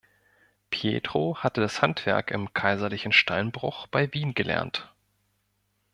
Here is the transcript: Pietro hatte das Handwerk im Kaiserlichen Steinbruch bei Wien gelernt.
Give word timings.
Pietro 0.71 1.37
hatte 1.43 1.61
das 1.61 1.83
Handwerk 1.83 2.31
im 2.31 2.55
Kaiserlichen 2.55 3.11
Steinbruch 3.11 3.85
bei 3.85 4.11
Wien 4.11 4.33
gelernt. 4.33 4.91